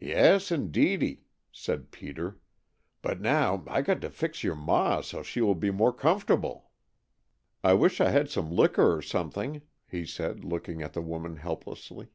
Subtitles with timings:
[0.00, 2.38] "Yes, indeedy," said Peter,
[3.02, 6.70] "but now I got to fix your ma so's she will be more comfortable."
[7.64, 12.12] "I wish I had some liquor or something," he said, looking at the woman helplessly.